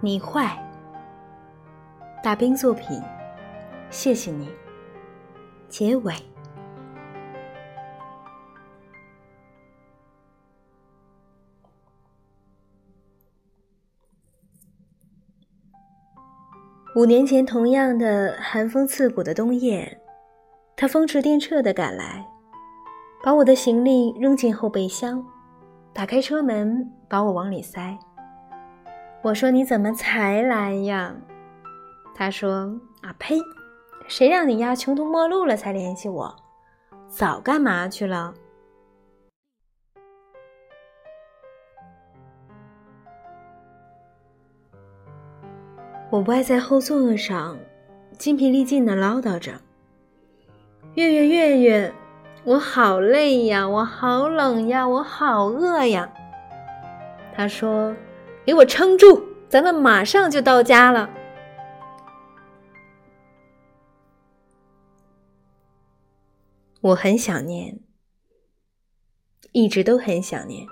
[0.00, 0.56] 你坏。
[2.22, 3.02] 大兵作品，
[3.90, 4.48] 谢谢你。
[5.68, 6.14] 结尾。
[16.94, 20.00] 五年前，同样的寒风刺骨的冬夜，
[20.76, 22.24] 他风驰电掣的赶来，
[23.24, 25.24] 把我的行李扔进后备箱，
[25.92, 27.98] 打开车门，把我往里塞。
[29.22, 31.14] 我说：“你怎么才来呀？”
[32.14, 33.38] 他说：“啊呸，
[34.06, 36.36] 谁让你丫穷途末路了才联系我？
[37.08, 38.34] 早干嘛去了？”
[46.10, 47.58] 我歪在后座上，
[48.16, 49.52] 精疲力尽的唠叨着
[50.94, 51.92] ：“月月月月，
[52.44, 56.10] 我好累呀，我好冷呀，我好饿呀。”
[57.36, 57.94] 他说
[58.48, 61.10] ：“给我撑住，咱们马上就到家了。”
[66.80, 67.78] 我很想念，
[69.52, 70.66] 一直都很想念。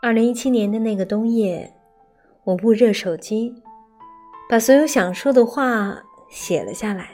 [0.00, 1.74] 二零一七年的那个冬夜，
[2.44, 3.52] 我捂热手机。
[4.48, 7.10] 把所有想说的话写了下来，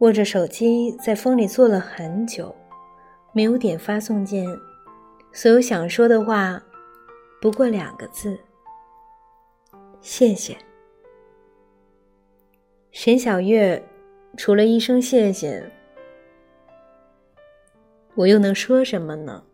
[0.00, 2.54] 握着手机在风里坐了很久，
[3.32, 4.46] 没有点发送键。
[5.32, 6.62] 所有想说的话，
[7.40, 8.38] 不过两个字：
[10.00, 10.58] 谢谢。
[12.90, 13.80] 沈小月，
[14.36, 15.70] 除了一声谢谢，
[18.16, 19.44] 我又能说什么呢？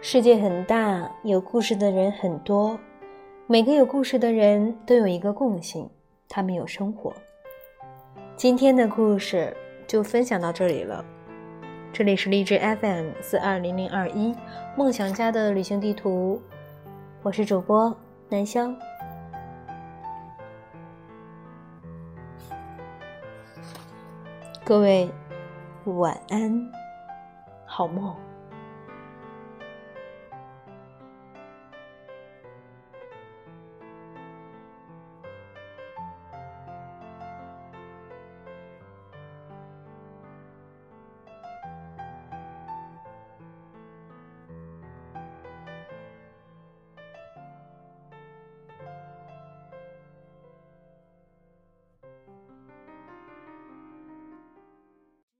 [0.00, 2.78] 世界很大，有故事的人很多。
[3.48, 5.88] 每个有故事的人都有一个共性，
[6.28, 7.14] 他们有生活。
[8.34, 11.04] 今天的故事就分享到这里了。
[11.92, 14.34] 这里是荔枝 FM 四二零零二一
[14.76, 16.42] 梦想家的旅行地图，
[17.22, 17.96] 我是主播
[18.28, 18.76] 南湘。
[24.64, 25.08] 各位
[25.84, 26.68] 晚安，
[27.64, 28.12] 好梦。